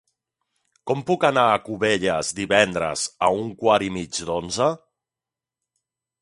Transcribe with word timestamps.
Com 0.91 1.03
puc 1.09 1.25
anar 1.29 1.43
a 1.49 1.59
Cubelles 1.67 2.31
divendres 2.39 3.05
a 3.29 3.29
un 3.43 3.53
quart 3.61 3.87
i 3.89 3.91
mig 3.99 4.23
d'onze? 4.31 4.71